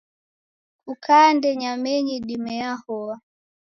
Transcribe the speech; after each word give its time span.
Kukande 0.83 1.49
nyamenyi 1.61 2.15
dime 2.27 2.53
yahoa. 2.61 3.15